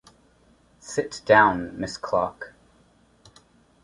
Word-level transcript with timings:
Sit 0.79 1.21
down, 1.25 1.79
Miss 1.79 1.95
Clark. 1.95 2.55